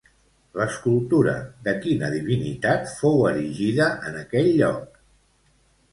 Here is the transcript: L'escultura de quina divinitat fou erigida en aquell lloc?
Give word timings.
L'escultura 0.59 1.35
de 1.67 1.75
quina 1.83 2.09
divinitat 2.15 2.89
fou 3.03 3.21
erigida 3.33 3.91
en 4.11 4.19
aquell 4.27 4.51
lloc? 4.63 5.01